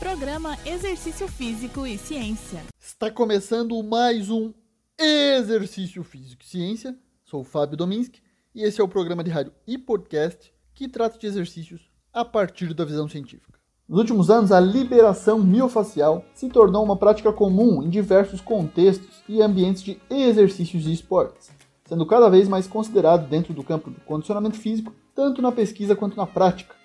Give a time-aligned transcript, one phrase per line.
[0.00, 2.62] Programa Exercício Físico e Ciência.
[2.80, 4.50] Está começando mais um
[4.98, 6.96] Exercício Físico e Ciência.
[7.22, 8.22] Sou o Fábio Dominski
[8.54, 11.82] e esse é o programa de rádio e podcast que trata de exercícios
[12.14, 13.60] a partir da visão científica.
[13.86, 19.42] Nos últimos anos, a liberação miofacial se tornou uma prática comum em diversos contextos e
[19.42, 21.50] ambientes de exercícios e esportes,
[21.84, 26.16] sendo cada vez mais considerado dentro do campo do condicionamento físico, tanto na pesquisa quanto
[26.16, 26.79] na prática.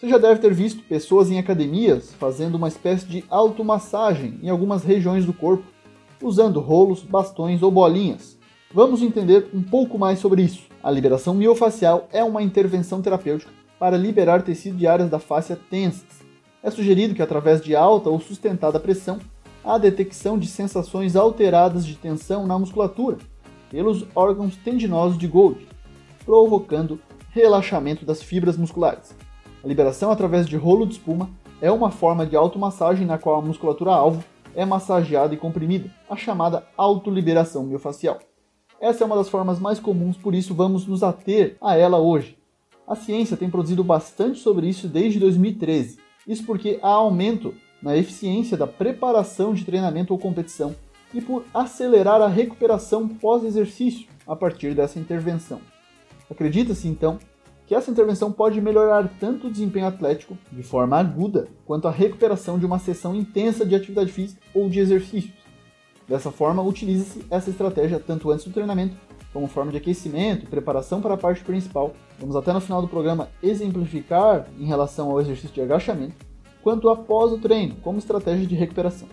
[0.00, 4.82] Você já deve ter visto pessoas em academias fazendo uma espécie de automassagem em algumas
[4.82, 5.64] regiões do corpo,
[6.22, 8.38] usando rolos, bastões ou bolinhas.
[8.72, 10.62] Vamos entender um pouco mais sobre isso.
[10.82, 16.20] A liberação miofacial é uma intervenção terapêutica para liberar tecido de áreas da face tensas
[16.62, 19.18] é sugerido que, através de alta ou sustentada pressão,
[19.62, 23.18] há detecção de sensações alteradas de tensão na musculatura
[23.70, 25.68] pelos órgãos tendinosos de Golgi,
[26.24, 26.98] provocando
[27.30, 29.14] relaxamento das fibras musculares.
[29.62, 33.42] A liberação através de rolo de espuma é uma forma de automassagem na qual a
[33.42, 34.24] musculatura alvo
[34.54, 38.18] é massageada e comprimida, a chamada autoliberação miofacial.
[38.80, 42.38] Essa é uma das formas mais comuns, por isso vamos nos ater a ela hoje.
[42.86, 48.56] A ciência tem produzido bastante sobre isso desde 2013 isso porque há aumento na eficiência
[48.56, 50.74] da preparação de treinamento ou competição
[51.12, 55.60] e por acelerar a recuperação pós-exercício a partir dessa intervenção.
[56.30, 57.18] Acredita-se então
[57.70, 62.58] que essa intervenção pode melhorar tanto o desempenho atlético de forma aguda quanto a recuperação
[62.58, 65.38] de uma sessão intensa de atividade física ou de exercícios.
[66.08, 68.96] Dessa forma, utiliza-se essa estratégia tanto antes do treinamento
[69.32, 71.92] como forma de aquecimento, preparação para a parte principal.
[72.18, 76.16] Vamos até no final do programa exemplificar em relação ao exercício de agachamento,
[76.64, 79.06] quanto após o treino, como estratégia de recuperação.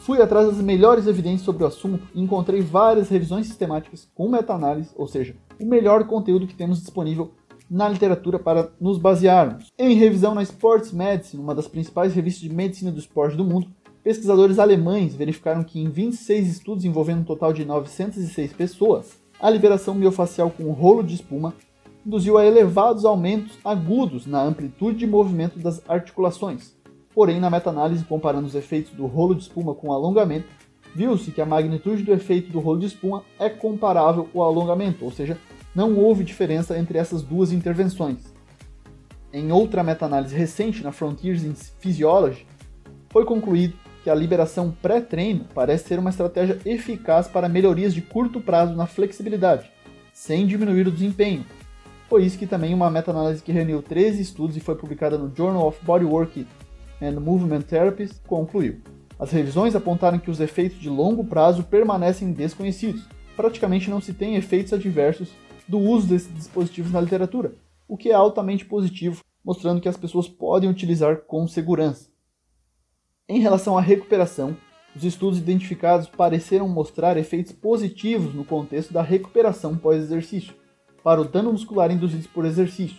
[0.00, 4.90] Fui atrás das melhores evidências sobre o assunto e encontrei várias revisões sistemáticas com meta-análise,
[4.96, 7.30] ou seja, o melhor conteúdo que temos disponível
[7.70, 9.66] na literatura para nos basearmos.
[9.78, 13.68] Em revisão na Sports Medicine, uma das principais revistas de medicina do esporte do mundo,
[14.02, 19.94] pesquisadores alemães verificaram que em 26 estudos envolvendo um total de 906 pessoas, a liberação
[19.94, 21.54] miofacial com rolo de espuma
[22.04, 26.74] induziu a elevados aumentos agudos na amplitude de movimento das articulações.
[27.14, 30.48] Porém, na meta-análise comparando os efeitos do rolo de espuma com o alongamento,
[30.94, 35.10] viu-se que a magnitude do efeito do rolo de espuma é comparável ao alongamento, ou
[35.10, 35.38] seja,
[35.74, 38.18] não houve diferença entre essas duas intervenções.
[39.32, 42.46] Em outra meta-análise recente na Frontiers in Physiology,
[43.10, 48.40] foi concluído que a liberação pré-treino parece ser uma estratégia eficaz para melhorias de curto
[48.40, 49.70] prazo na flexibilidade,
[50.12, 51.44] sem diminuir o desempenho.
[52.08, 55.68] Foi isso que também uma meta-análise que reuniu 13 estudos e foi publicada no Journal
[55.68, 56.46] of Bodywork
[57.00, 58.80] and Movement Therapies concluiu.
[59.18, 63.06] As revisões apontaram que os efeitos de longo prazo permanecem desconhecidos.
[63.36, 65.30] Praticamente não se tem efeitos adversos
[65.70, 67.54] do uso desses dispositivos na literatura,
[67.86, 72.08] o que é altamente positivo, mostrando que as pessoas podem utilizar com segurança.
[73.28, 74.56] Em relação à recuperação,
[74.96, 80.54] os estudos identificados pareceram mostrar efeitos positivos no contexto da recuperação pós-exercício,
[81.04, 82.98] para o dano muscular induzido por exercício,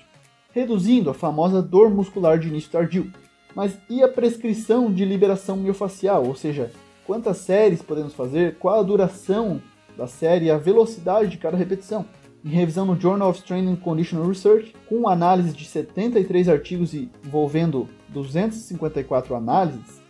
[0.53, 3.11] reduzindo a famosa dor muscular de início tardio.
[3.53, 6.71] Mas e a prescrição de liberação miofacial, ou seja,
[7.05, 9.61] quantas séries podemos fazer, qual a duração
[9.97, 12.05] da série e a velocidade de cada repetição?
[12.43, 19.35] Em revisão no Journal of and Conditional Research, com análise de 73 artigos envolvendo 254
[19.35, 20.01] análises,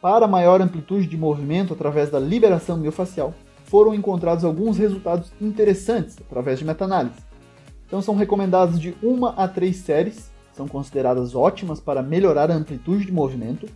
[0.00, 3.34] para maior amplitude de movimento através da liberação miofacial,
[3.64, 7.18] foram encontrados alguns resultados interessantes através de meta-análise.
[7.86, 13.04] Então são recomendadas de uma a três séries, são consideradas ótimas para melhorar a amplitude
[13.04, 13.66] de movimento.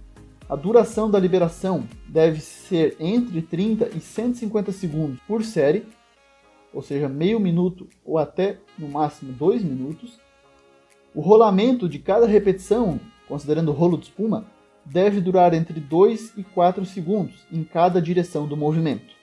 [0.49, 5.85] A duração da liberação deve ser entre 30 e 150 segundos por série,
[6.73, 10.19] ou seja, meio minuto ou até no máximo dois minutos.
[11.15, 14.47] O rolamento de cada repetição, considerando o rolo de espuma,
[14.85, 19.19] deve durar entre 2 e 4 segundos em cada direção do movimento.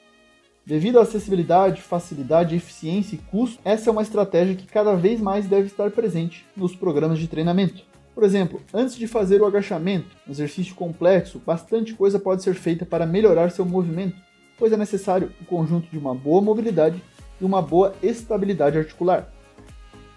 [0.66, 5.45] Devido à acessibilidade, facilidade, eficiência e custo, essa é uma estratégia que cada vez mais
[5.45, 7.83] deve estar presente nos programas de treinamento.
[8.16, 12.86] Por exemplo, antes de fazer o agachamento, um exercício complexo, bastante coisa pode ser feita
[12.86, 14.15] para melhorar seu movimento,
[14.57, 17.03] pois é necessário o conjunto de uma boa mobilidade
[17.40, 19.32] e uma boa estabilidade articular.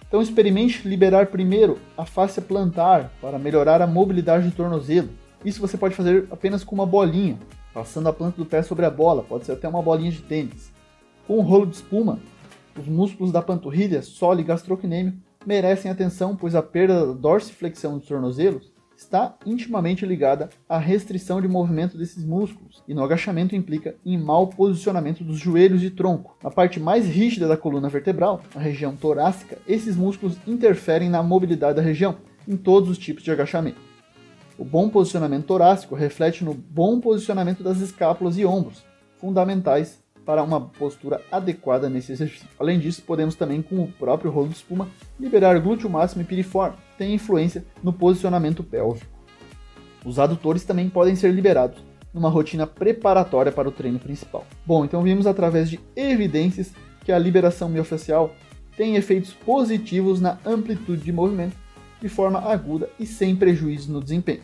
[0.06, 5.10] Então experimente liberar primeiro a face plantar para melhorar a mobilidade do tornozelo,
[5.44, 7.38] isso você pode fazer apenas com uma bolinha,
[7.72, 10.72] passando a planta do pé sobre a bola, pode ser até uma bolinha de tênis.
[11.26, 12.18] Com um rolo de espuma,
[12.78, 15.14] os músculos da panturrilha, solo e gastrocnêmio
[15.46, 21.46] merecem atenção, pois a perda da dorsiflexão dos tornozelos está intimamente ligada à restrição de
[21.46, 26.36] movimento desses músculos, e no agachamento implica em mau posicionamento dos joelhos e tronco.
[26.42, 31.76] Na parte mais rígida da coluna vertebral, a região torácica, esses músculos interferem na mobilidade
[31.76, 32.16] da região,
[32.46, 33.80] em todos os tipos de agachamento.
[34.58, 38.84] O bom posicionamento torácico reflete no bom posicionamento das escápulas e ombros,
[39.18, 42.46] fundamentais para uma postura adequada nesse exercício.
[42.58, 44.86] Além disso, podemos também, com o próprio rolo de espuma,
[45.18, 49.06] liberar glúteo máximo e piriforme, que tem influência no posicionamento pélvico.
[50.04, 51.82] Os adutores também podem ser liberados
[52.12, 54.44] numa rotina preparatória para o treino principal.
[54.66, 56.74] Bom, então vimos através de evidências
[57.06, 58.34] que a liberação miofascial
[58.76, 61.56] tem efeitos positivos na amplitude de movimento
[62.02, 64.42] de forma aguda e sem prejuízo no desempenho.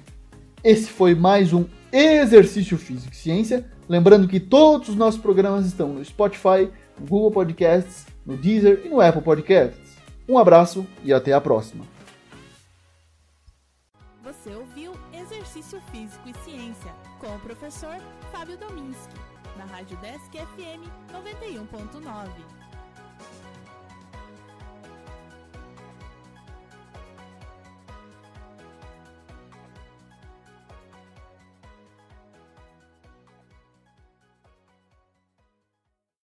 [0.64, 1.66] Esse foi mais um
[1.96, 3.64] Exercício Físico e Ciência.
[3.88, 6.69] Lembrando que todos os nossos programas estão no Spotify,
[6.99, 9.94] no Google Podcasts, no Deezer e no Apple Podcasts.
[10.29, 11.85] Um abraço e até a próxima.
[14.25, 17.97] Você ouviu Exercício Físico e Ciência com o professor
[18.32, 19.14] Fábio Dominski,
[19.56, 22.53] na Rádio Desk FM 91.9.